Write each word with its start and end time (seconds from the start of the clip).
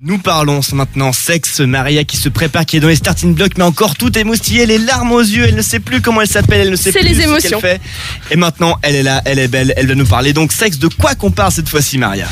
Nous 0.00 0.18
parlons 0.18 0.58
maintenant 0.72 1.12
sexe, 1.12 1.60
Maria 1.60 2.02
qui 2.02 2.16
se 2.16 2.28
prépare, 2.28 2.66
qui 2.66 2.78
est 2.78 2.80
dans 2.80 2.88
les 2.88 2.96
starting 2.96 3.32
blocks, 3.32 3.56
mais 3.56 3.62
encore 3.62 3.94
tout 3.94 4.18
émoustillé, 4.18 4.66
les 4.66 4.76
larmes 4.76 5.12
aux 5.12 5.20
yeux, 5.20 5.44
elle 5.44 5.54
ne 5.54 5.62
sait 5.62 5.78
plus 5.78 6.02
comment 6.02 6.20
elle 6.20 6.26
s'appelle, 6.26 6.62
elle 6.62 6.70
ne 6.70 6.76
sait 6.76 6.90
plus 6.90 7.04
les 7.04 7.14
ce 7.14 7.48
qu'elle 7.48 7.60
fait. 7.60 7.80
Et 8.32 8.36
maintenant, 8.36 8.76
elle 8.82 8.96
est 8.96 9.04
là, 9.04 9.22
elle 9.24 9.38
est 9.38 9.46
belle, 9.46 9.72
elle 9.76 9.86
va 9.86 9.94
nous 9.94 10.04
parler. 10.04 10.32
Donc 10.32 10.50
sexe, 10.50 10.80
de 10.80 10.88
quoi 10.88 11.14
qu'on 11.14 11.30
parle 11.30 11.52
cette 11.52 11.68
fois-ci, 11.68 11.96
Maria? 11.98 12.26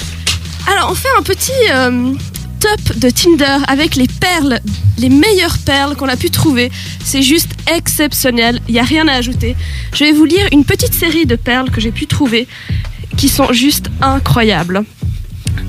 Alors, 0.66 0.90
on 0.90 0.94
fait 0.96 1.08
un 1.16 1.22
petit 1.22 1.52
euh, 1.70 2.12
top 2.58 2.96
de 2.96 3.10
Tinder 3.10 3.58
avec 3.68 3.94
les 3.94 4.08
perles, 4.08 4.58
les 4.98 5.08
meilleures 5.08 5.58
perles 5.58 5.94
qu'on 5.94 6.08
a 6.08 6.16
pu 6.16 6.30
trouver. 6.30 6.68
C'est 7.04 7.22
juste 7.22 7.52
exceptionnel, 7.72 8.60
il 8.66 8.74
n'y 8.74 8.80
a 8.80 8.84
rien 8.84 9.06
à 9.06 9.12
ajouter. 9.12 9.54
Je 9.94 10.02
vais 10.02 10.12
vous 10.12 10.24
lire 10.24 10.48
une 10.50 10.64
petite 10.64 10.94
série 10.94 11.26
de 11.26 11.36
perles 11.36 11.70
que 11.70 11.80
j'ai 11.80 11.92
pu 11.92 12.08
trouver 12.08 12.48
qui 13.16 13.28
sont 13.28 13.52
juste 13.52 13.88
incroyables. 14.00 14.84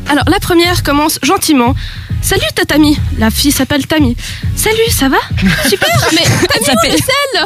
Alors, 0.09 0.25
la 0.27 0.39
première 0.39 0.83
commence 0.83 1.19
gentiment. 1.23 1.75
Salut 2.21 2.41
ta 2.55 2.65
Tammy. 2.65 2.97
La 3.17 3.29
fille 3.29 3.51
s'appelle 3.51 3.85
Tammy. 3.87 4.15
Salut, 4.55 4.77
ça 4.89 5.09
va? 5.09 5.17
Super, 5.69 5.89
mais 6.13 6.23
Tammy, 6.23 6.93
est 6.93 6.97
celle 6.97 7.45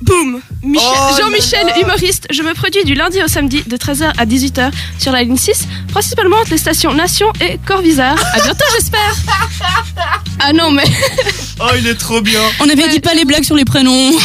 Boum 0.00 0.40
Michel- 0.62 0.86
Oh 0.86 1.16
Jean-Michel, 1.20 1.66
humoriste. 1.82 2.26
Je 2.30 2.42
me 2.42 2.54
produis 2.54 2.84
du 2.84 2.94
lundi 2.94 3.20
au 3.22 3.26
samedi 3.28 3.62
de 3.66 3.76
13h 3.76 4.12
à 4.16 4.24
18h 4.26 4.70
sur 4.98 5.10
la 5.12 5.22
ligne 5.24 5.36
6, 5.36 5.66
principalement 5.92 6.36
entre 6.36 6.50
les 6.52 6.58
stations 6.58 6.94
Nation 6.94 7.32
et 7.40 7.58
Corvisart. 7.66 8.16
À 8.34 8.40
bientôt, 8.40 8.64
j'espère 8.76 9.14
Ah 10.38 10.52
non, 10.52 10.70
mais 10.70 10.84
Oh, 11.60 11.70
il 11.76 11.86
est 11.88 11.96
trop 11.96 12.20
bien 12.20 12.40
On 12.60 12.68
avait 12.68 12.84
Ouais. 12.84 12.88
dit 12.90 13.00
pas 13.00 13.14
les 13.14 13.24
blagues 13.24 13.42
sur 13.44 13.56
les 13.56 13.64
prénoms. 13.64 14.12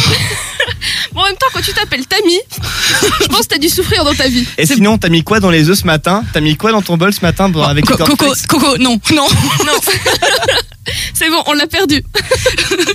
en 1.23 1.27
même 1.27 1.35
temps, 1.37 1.47
quand 1.53 1.61
tu 1.61 1.73
t'appelles 1.73 2.05
Tammy, 2.05 2.37
je 3.21 3.27
pense 3.27 3.41
que 3.41 3.47
t'as 3.47 3.57
dû 3.57 3.69
souffrir 3.69 4.03
dans 4.03 4.13
ta 4.13 4.27
vie. 4.27 4.45
Et 4.57 4.65
sinon, 4.65 4.97
t'as 4.97 5.09
mis 5.09 5.23
quoi 5.23 5.39
dans 5.39 5.49
les 5.49 5.69
œufs 5.69 5.79
ce 5.79 5.85
matin? 5.85 6.23
T'as 6.33 6.41
mis 6.41 6.55
quoi 6.55 6.71
dans 6.71 6.81
ton 6.81 6.97
bol 6.97 7.13
ce 7.13 7.21
matin 7.21 7.49
bon, 7.49 7.63
avec 7.63 7.85
Co- 7.85 7.97
Coco, 7.97 8.33
Coco, 8.47 8.77
non, 8.77 8.99
non. 9.13 9.27
Non 9.65 9.73
C'est 11.13 11.29
bon, 11.29 11.41
on 11.47 11.53
l'a 11.53 11.65
perdu. 11.67 12.03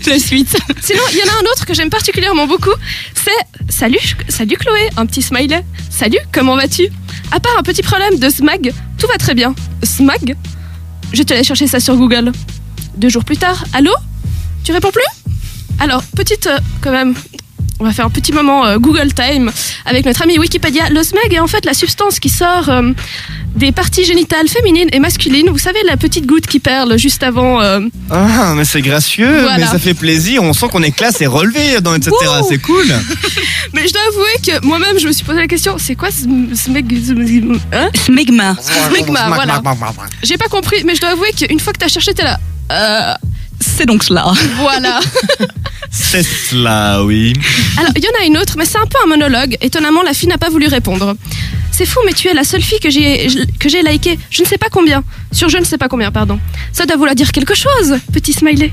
La 0.06 0.18
suite. 0.18 0.54
Sinon, 0.82 1.02
il 1.12 1.18
y 1.18 1.22
en 1.22 1.32
a 1.32 1.36
un 1.38 1.50
autre 1.52 1.64
que 1.64 1.72
j'aime 1.72 1.88
particulièrement 1.90 2.46
beaucoup. 2.46 2.74
C'est 3.14 3.30
Salut, 3.72 3.98
salut 4.28 4.56
Chloé, 4.56 4.90
un 4.96 5.06
petit 5.06 5.22
smiley. 5.22 5.64
Salut, 5.90 6.18
comment 6.32 6.56
vas-tu? 6.56 6.88
À 7.30 7.40
part 7.40 7.56
un 7.58 7.62
petit 7.62 7.82
problème 7.82 8.18
de 8.18 8.28
smag, 8.28 8.72
tout 8.98 9.06
va 9.06 9.16
très 9.16 9.34
bien. 9.34 9.54
Smag? 9.82 10.36
Je 11.12 11.22
te 11.22 11.32
laisse 11.32 11.46
chercher 11.46 11.66
ça 11.66 11.80
sur 11.80 11.96
Google. 11.96 12.32
Deux 12.96 13.08
jours 13.08 13.24
plus 13.24 13.36
tard, 13.36 13.64
allô? 13.72 13.92
Tu 14.64 14.72
réponds 14.72 14.90
plus? 14.90 15.02
Alors, 15.80 16.02
petite, 16.16 16.46
euh, 16.46 16.58
quand 16.82 16.90
même. 16.90 17.14
On 17.80 17.84
va 17.84 17.92
faire 17.92 18.06
un 18.06 18.10
petit 18.10 18.32
moment 18.32 18.66
euh, 18.66 18.78
Google 18.78 19.12
Time 19.14 19.50
avec 19.86 20.04
notre 20.04 20.22
ami 20.22 20.36
Wikipédia. 20.38 20.88
Le 20.90 21.02
smeg 21.04 21.32
est 21.32 21.38
en 21.38 21.46
fait 21.46 21.64
la 21.64 21.74
substance 21.74 22.18
qui 22.18 22.28
sort 22.28 22.68
euh, 22.68 22.90
des 23.54 23.70
parties 23.70 24.04
génitales 24.04 24.48
féminines 24.48 24.88
et 24.92 24.98
masculines. 24.98 25.48
Vous 25.50 25.58
savez, 25.58 25.78
la 25.86 25.96
petite 25.96 26.26
goutte 26.26 26.46
qui 26.48 26.58
perle 26.58 26.98
juste 26.98 27.22
avant. 27.22 27.60
euh, 27.62 27.80
Ah, 28.10 28.54
mais 28.56 28.64
c'est 28.64 28.82
gracieux, 28.82 29.30
Voilà. 29.42 29.58
mais 29.58 29.66
ça 29.66 29.78
fait 29.78 29.94
plaisir, 29.94 30.42
on 30.42 30.52
sent 30.52 30.66
qu'on 30.72 30.82
est 30.82 30.90
classe 30.90 31.20
et 31.20 31.26
relevé 31.28 31.80
dans 31.80 31.94
etc. 31.94 32.10
Wouh. 32.20 32.46
C'est 32.48 32.58
cool 32.58 32.84
Mais 33.74 33.86
je 33.86 33.92
dois 33.92 34.02
avouer 34.08 34.60
que 34.60 34.66
moi-même, 34.66 34.98
je 34.98 35.06
me 35.06 35.12
suis 35.12 35.24
posé 35.24 35.38
la 35.38 35.46
question 35.46 35.76
c'est 35.78 35.94
quoi 35.94 36.10
ce 36.10 36.22
smeg. 36.54 36.92
Hein 37.72 37.90
Smegma. 37.94 38.56
Smegma, 38.90 39.28
voilà. 39.28 39.62
J'ai 40.24 40.36
pas 40.36 40.48
compris, 40.48 40.82
mais 40.84 40.94
je 40.96 41.00
dois 41.00 41.10
avouer 41.10 41.30
qu'une 41.32 41.60
fois 41.60 41.72
que 41.72 41.78
t'as 41.78 41.88
cherché, 41.88 42.12
t'es 42.12 42.24
là. 42.24 42.38
Euh, 42.72 43.14
C'est 43.60 43.86
donc 43.86 44.02
cela. 44.02 44.32
voilà. 44.58 44.98
C'est 45.90 46.22
cela, 46.22 47.02
oui. 47.04 47.32
Alors, 47.78 47.92
il 47.96 48.04
y 48.04 48.08
en 48.08 48.22
a 48.22 48.26
une 48.26 48.36
autre, 48.38 48.54
mais 48.56 48.64
c'est 48.64 48.78
un 48.78 48.86
peu 48.86 48.98
un 49.02 49.08
monologue. 49.08 49.56
Étonnamment, 49.60 50.02
la 50.02 50.14
fille 50.14 50.28
n'a 50.28 50.38
pas 50.38 50.50
voulu 50.50 50.66
répondre. 50.66 51.16
C'est 51.70 51.86
fou, 51.86 52.00
mais 52.04 52.12
tu 52.12 52.28
es 52.28 52.34
la 52.34 52.44
seule 52.44 52.62
fille 52.62 52.80
que 52.80 52.90
j'ai 52.90 53.28
likée. 53.82 54.18
Je 54.30 54.42
ne 54.42 54.46
sais 54.46 54.58
pas 54.58 54.68
combien. 54.70 55.04
Sur 55.32 55.48
je 55.48 55.58
ne 55.58 55.64
sais 55.64 55.78
pas 55.78 55.88
combien, 55.88 56.10
pardon. 56.10 56.38
Ça 56.72 56.86
doit 56.86 56.96
vouloir 56.96 57.14
dire 57.14 57.32
quelque 57.32 57.54
chose, 57.54 57.98
petit 58.12 58.32
smiley. 58.32 58.72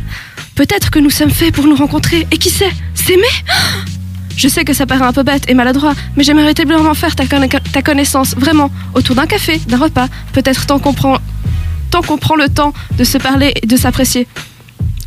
Peut-être 0.55 0.89
que 0.89 0.99
nous 0.99 1.09
sommes 1.09 1.29
faits 1.29 1.53
pour 1.53 1.65
nous 1.65 1.75
rencontrer. 1.75 2.27
Et 2.31 2.37
qui 2.37 2.49
sait 2.49 2.71
S'aimer? 2.93 3.23
Je 4.37 4.49
sais 4.49 4.65
que 4.65 4.73
ça 4.73 4.85
paraît 4.85 5.05
un 5.05 5.13
peu 5.13 5.23
bête 5.23 5.43
et 5.47 5.53
maladroit, 5.53 5.93
mais 6.17 6.23
j'aimerais 6.25 6.53
terriblement 6.53 6.93
faire 6.93 7.15
ta, 7.15 7.23
ta 7.25 7.81
connaissance, 7.81 8.35
vraiment, 8.35 8.69
autour 8.93 9.15
d'un 9.15 9.27
café, 9.27 9.61
d'un 9.69 9.77
repas. 9.77 10.09
Peut-être 10.33 10.65
tant 10.65 10.77
tant 10.77 12.01
qu'on 12.01 12.17
prend 12.17 12.35
le 12.35 12.49
temps 12.49 12.73
de 12.97 13.05
se 13.05 13.17
parler 13.17 13.53
et 13.61 13.65
de 13.65 13.77
s'apprécier. 13.77 14.27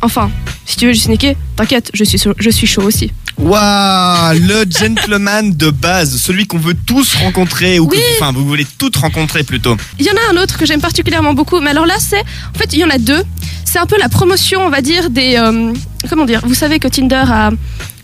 Enfin, 0.01 0.31
si 0.65 0.77
tu 0.77 0.85
veux 0.87 0.93
juste 0.93 1.09
niquer, 1.09 1.35
t'inquiète, 1.55 1.91
je 1.93 2.03
suis, 2.03 2.17
chaud- 2.17 2.33
je 2.37 2.49
suis 2.49 2.67
chaud 2.67 2.83
aussi. 2.83 3.11
Waouh, 3.37 4.33
le 4.39 4.65
gentleman 4.69 5.51
de 5.55 5.69
base, 5.69 6.17
celui 6.17 6.45
qu'on 6.45 6.57
veut 6.57 6.75
tous 6.85 7.15
rencontrer, 7.15 7.79
ou 7.79 7.87
que, 7.87 7.95
Oui. 7.95 8.01
enfin, 8.19 8.31
vous 8.31 8.45
voulez 8.45 8.65
toutes 8.77 8.97
rencontrer 8.97 9.43
plutôt. 9.43 9.75
Il 9.99 10.05
y 10.05 10.09
en 10.09 10.13
a 10.13 10.33
un 10.33 10.41
autre 10.43 10.57
que 10.57 10.65
j'aime 10.65 10.81
particulièrement 10.81 11.33
beaucoup, 11.33 11.59
mais 11.59 11.71
alors 11.71 11.85
là, 11.85 11.95
c'est. 11.99 12.19
En 12.19 12.57
fait, 12.57 12.73
il 12.73 12.79
y 12.79 12.83
en 12.83 12.89
a 12.89 12.97
deux. 12.97 13.23
C'est 13.65 13.79
un 13.79 13.85
peu 13.85 13.97
la 13.99 14.09
promotion, 14.09 14.61
on 14.65 14.69
va 14.69 14.81
dire, 14.81 15.09
des. 15.09 15.35
euh, 15.37 15.73
comment 16.09 16.25
dire 16.25 16.41
Vous 16.45 16.53
savez 16.53 16.79
que 16.79 16.87
Tinder 16.87 17.23
a. 17.27 17.51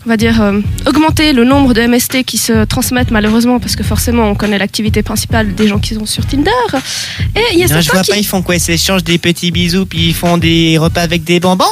On 0.04 0.08
va 0.08 0.16
dire 0.16 0.40
euh, 0.40 0.60
augmenté 0.86 1.32
le 1.32 1.42
nombre 1.44 1.74
de 1.74 1.82
MST 1.84 2.22
qui 2.22 2.38
se 2.38 2.64
transmettent 2.64 3.10
malheureusement 3.10 3.58
parce 3.58 3.74
que 3.74 3.82
forcément 3.82 4.30
on 4.30 4.36
connaît 4.36 4.56
l'activité 4.56 5.02
principale 5.02 5.52
des 5.56 5.66
gens 5.66 5.80
qui 5.80 5.94
sont 5.96 6.06
sur 6.06 6.24
Tinder 6.24 6.50
et 7.34 7.40
il 7.54 7.58
y 7.58 7.64
a 7.64 7.66
certains 7.82 8.02
qui 8.02 8.12
ils 8.20 8.24
font 8.24 8.40
quoi? 8.40 8.54
Ils 8.54 8.60
s'échangent 8.60 9.02
des 9.02 9.18
petits 9.18 9.50
bisous, 9.50 9.84
puis 9.84 10.06
ils 10.10 10.14
font 10.14 10.38
des 10.38 10.78
repas 10.78 11.00
avec 11.02 11.24
des 11.24 11.40
bonbons? 11.40 11.64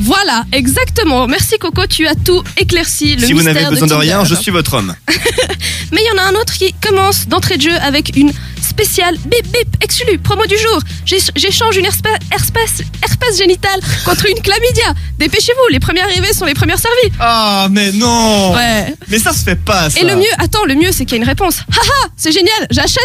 Voilà 0.00 0.44
exactement 0.52 1.26
merci 1.26 1.58
Coco 1.58 1.86
tu 1.86 2.06
as 2.06 2.14
tout 2.14 2.42
éclairci 2.56 3.16
le 3.16 3.26
Si 3.26 3.32
vous 3.32 3.42
n'avez 3.42 3.64
besoin 3.66 3.86
de, 3.86 3.94
rien, 3.94 4.24
je 4.24 4.34
suis 4.34 4.50
votre 4.50 4.74
homme. 4.74 4.94
Mais 5.92 6.00
il 6.02 6.06
y 6.06 6.18
en 6.18 6.22
a 6.22 6.28
un 6.28 6.34
autre 6.34 6.52
qui 6.54 6.72
commence 6.74 7.26
d'entrée 7.28 7.56
de 7.56 7.62
jeu 7.62 7.74
avec 7.82 8.16
une 8.16 8.32
spéciale 8.62 9.16
bip 9.26 9.46
bip 9.52 9.68
exclu 9.82 10.18
promo 10.18 10.46
du 10.46 10.56
jour. 10.56 10.80
J'échange 11.04 11.76
une 11.76 11.84
herpès, 11.86 12.10
herpès 12.32 13.38
génitale 13.38 13.80
contre 14.04 14.26
une 14.26 14.40
chlamydia. 14.40 14.94
Dépêchez-vous, 15.18 15.68
les 15.72 15.80
premiers 15.80 16.02
arrivés 16.02 16.32
sont 16.32 16.46
les 16.46 16.54
premières 16.54 16.78
servies. 16.78 17.12
Ah, 17.18 17.68
mais 17.70 17.92
non 17.92 18.54
Ouais. 18.54 18.94
Mais 19.08 19.18
ça 19.18 19.32
se 19.32 19.42
fait 19.42 19.56
pas, 19.56 19.90
ça 19.90 20.00
Et 20.00 20.04
le 20.04 20.16
mieux, 20.16 20.32
attends, 20.38 20.64
le 20.64 20.74
mieux 20.74 20.92
c'est 20.92 21.04
qu'il 21.04 21.16
y 21.16 21.20
a 21.20 21.22
une 21.22 21.28
réponse. 21.28 21.56
Haha, 21.70 22.08
c'est 22.16 22.32
génial, 22.32 22.66
j'achète. 22.70 23.00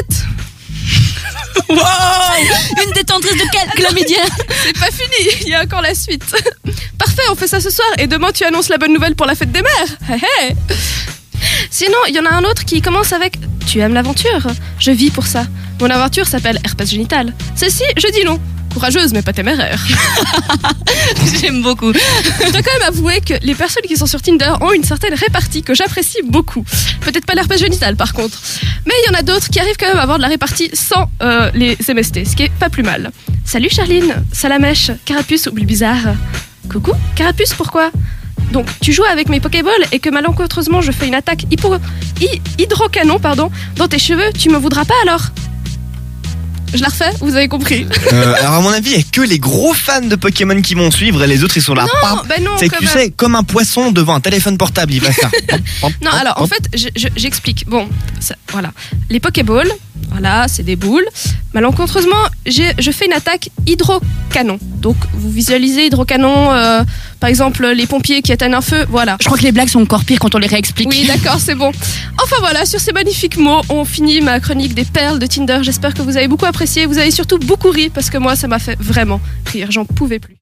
Wow 1.70 1.78
Une 2.86 2.92
détentrice 2.94 3.32
de 3.34 3.50
cal- 3.52 3.70
chlamydia? 3.76 4.22
C'est 4.64 4.78
pas 4.78 4.92
fini, 4.92 5.32
il 5.42 5.50
y 5.50 5.56
a 5.56 5.64
encore 5.64 5.82
la 5.82 5.96
suite. 5.96 6.24
Parfait, 6.98 7.22
on 7.32 7.36
fait 7.36 7.48
ça 7.48 7.60
ce 7.60 7.70
soir 7.70 7.88
et 7.98 8.08
demain 8.08 8.32
tu 8.34 8.44
annonces 8.44 8.70
la 8.70 8.78
bonne 8.78 8.94
nouvelle 8.94 9.16
pour 9.16 9.26
la 9.26 9.36
fête 9.36 9.52
des 9.52 9.62
mères. 9.62 9.98
Hé 10.10 10.50
hé. 10.50 10.56
Sinon, 11.70 11.98
il 12.08 12.16
y 12.16 12.20
en 12.20 12.26
a 12.26 12.34
un 12.34 12.44
autre 12.44 12.66
qui 12.66 12.82
commence 12.82 13.14
avec 13.14 13.38
Tu 13.68 13.80
aimes 13.80 13.94
l'aventure? 13.94 14.48
Je 14.80 14.92
vis 14.92 15.10
pour 15.12 15.28
ça. 15.28 15.46
Mon 15.80 15.90
aventure 15.90 16.28
s'appelle 16.28 16.60
herpès 16.64 16.90
génital. 16.90 17.34
Celle-ci, 17.56 17.84
je 17.98 18.12
dis 18.12 18.24
non. 18.24 18.40
Courageuse 18.74 19.14
mais 19.14 19.22
pas 19.22 19.32
téméraire. 19.32 19.80
J'aime 21.42 21.62
beaucoup. 21.62 21.94
Je 21.94 22.52
dois 22.52 22.62
quand 22.62 22.74
même 22.80 22.90
avouer 22.90 23.22
que 23.22 23.34
les 23.42 23.56
personnes 23.56 23.84
qui 23.88 23.96
sont 23.96 24.06
sur 24.06 24.22
Tinder 24.22 24.52
ont 24.60 24.74
une 24.74 24.84
certaine 24.84 25.14
répartie 25.14 25.64
que 25.64 25.74
j'apprécie 25.74 26.22
beaucoup. 26.26 26.66
Peut-être 27.00 27.26
pas 27.26 27.36
l'herpès 27.36 27.58
génital 27.58 27.96
par 27.96 28.14
contre. 28.14 28.38
Mais 28.86 28.94
il 29.04 29.14
y 29.14 29.16
en 29.16 29.20
a 29.20 29.22
d'autres 29.22 29.48
qui 29.50 29.62
arrivent 29.62 29.78
quand 29.80 29.88
même 29.88 29.98
à 29.98 30.02
avoir 30.02 30.18
de 30.18 30.24
la 30.24 30.28
répartie 30.28 30.70
sans 30.74 31.10
euh, 31.22 31.50
les 31.54 31.78
MST, 31.88 32.26
ce 32.28 32.36
qui 32.36 32.44
est 32.44 32.52
pas 32.52 32.70
plus 32.70 32.84
mal. 32.84 33.12
Salut 33.46 33.70
Charline, 33.70 34.14
Salamèche, 34.34 34.92
Carapuce 35.06 35.48
ou 35.48 35.52
bizarre. 35.52 36.16
Coucou, 36.72 36.92
Carapuce, 37.16 37.54
pourquoi? 37.54 37.92
Donc, 38.52 38.68
tu 38.82 38.94
joues 38.94 39.04
avec 39.06 39.30
mes 39.30 39.40
Pokéballs 39.40 39.86
et 39.92 40.00
que 40.00 40.10
malencontreusement 40.10 40.82
je 40.82 40.92
fais 40.92 41.08
une 41.08 41.16
attaque 41.16 41.44
hypo... 41.52 41.76
hy- 42.22 42.42
hydrocanon 42.60 43.20
pardon, 43.20 43.50
dans 43.78 43.88
tes 43.88 44.00
cheveux, 44.00 44.32
tu 44.38 44.50
me 44.50 44.58
voudras 44.58 44.86
pas 44.86 44.94
alors? 45.04 45.22
Je 46.76 46.82
la 46.82 46.90
refais, 46.90 47.10
vous 47.22 47.36
avez 47.36 47.48
compris. 47.48 47.86
Euh, 48.14 48.34
alors, 48.40 48.54
à 48.56 48.62
mon 48.62 48.70
avis, 48.70 48.92
il 48.92 48.98
n'y 48.98 49.02
a 49.04 49.06
que 49.12 49.22
les 49.22 49.40
gros 49.40 49.74
fans 49.74 50.02
de 50.02 50.16
Pokémon 50.16 50.62
qui 50.62 50.76
vont 50.76 50.92
suivre 50.92 51.24
et 51.24 51.28
les 51.28 51.44
autres, 51.44 51.58
ils 51.58 51.64
sont 51.64 51.74
là. 51.74 51.84
Non, 51.84 52.22
ben 52.28 52.44
non, 52.44 52.52
C'est 52.58 52.70
quand 52.70 52.78
tu 52.80 52.86
même. 52.86 52.94
sais, 52.94 53.10
comme 53.12 53.36
un 53.36 53.44
poisson 53.44 53.92
devant 53.92 54.16
un 54.16 54.20
téléphone 54.22 54.58
portable, 54.58 54.94
il 54.94 55.02
va 55.02 55.12
faire. 55.12 55.32
Non, 56.02 56.12
alors 56.12 56.42
en 56.42 56.48
fait, 56.48 56.68
je- 56.74 56.88
je- 56.96 57.08
j'explique. 57.16 57.66
Bon, 57.68 57.88
ça- 58.20 58.36
voilà. 58.52 58.72
Les 59.10 59.20
Pokéballs, 59.20 59.72
voilà, 60.12 60.48
c'est 60.48 60.64
des 60.64 60.76
boules. 60.76 61.06
Malencontreusement, 61.54 62.16
j'ai- 62.46 62.74
je 62.78 62.92
fais 62.92 63.06
une 63.06 63.14
attaque 63.14 63.50
hydrocanon. 63.66 64.60
Donc, 64.62 64.98
vous 65.14 65.32
visualisez 65.32 65.86
hydrocanon, 65.88 66.52
euh, 66.54 66.84
par 67.20 67.30
exemple, 67.30 67.66
les 67.68 67.88
pompiers 67.88 68.22
qui 68.22 68.32
éteignent 68.32 68.56
un 68.56 68.62
feu, 68.62 68.86
voilà. 68.90 69.18
Je 69.22 69.26
crois 69.26 69.38
que 69.38 69.44
les 69.44 69.52
blagues 69.52 69.70
sont 69.70 69.82
encore 69.82 70.04
pires 70.04 70.20
quand 70.20 70.36
on 70.36 70.38
les 70.38 70.48
réexplique. 70.48 70.90
Oui, 70.90 71.06
d'accord, 71.08 71.40
c'est 71.40 71.56
bon. 71.56 71.72
Enfin 72.26 72.38
voilà, 72.40 72.66
sur 72.66 72.80
ces 72.80 72.92
magnifiques 72.92 73.38
mots, 73.38 73.62
on 73.70 73.86
finit 73.86 74.20
ma 74.20 74.40
chronique 74.40 74.74
des 74.74 74.84
perles 74.84 75.20
de 75.20 75.28
Tinder. 75.28 75.60
J'espère 75.62 75.94
que 75.94 76.02
vous 76.02 76.18
avez 76.18 76.28
beaucoup 76.28 76.48
apprécié. 76.48 76.88
Vous 76.88 76.98
avez 76.98 77.12
surtout 77.12 77.38
beaucoup 77.38 77.70
ri 77.70 77.90
parce 77.90 78.10
que 78.10 78.18
moi, 78.18 78.36
ça 78.36 78.48
m'a 78.48 78.58
fait 78.58 78.76
vraiment 78.80 79.22
rire. 79.46 79.68
J'en 79.70 79.86
pouvais 79.86 80.18
plus. 80.18 80.34